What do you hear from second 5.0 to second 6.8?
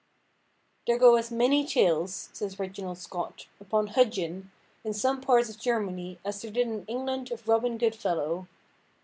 parts of Germanie, as there did